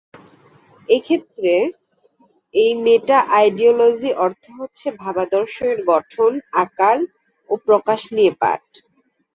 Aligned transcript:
এক্ষেত্রে 0.89 1.53
এই 2.53 2.71
মেটা-আইডিওলজি 2.85 4.11
অর্থ 4.25 4.43
হচ্ছে 4.59 4.87
ভাবাদর্শ 5.01 5.55
এর 5.65 5.79
গঠন, 5.91 6.31
আকার 6.63 6.97
ও 7.49 7.63
প্রকাশ 7.67 8.01
নিয়ে 8.15 8.33
পাঠ। 8.41 8.63